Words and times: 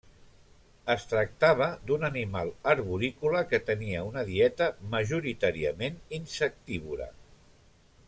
Es 0.93 1.03
tractava 1.11 1.67
d'un 1.91 2.07
animal 2.09 2.49
arborícola 2.73 3.43
que 3.53 3.61
tenia 3.69 4.01
una 4.09 4.27
dieta 4.33 4.73
majoritàriament 4.97 6.05
insectívora. 6.23 7.13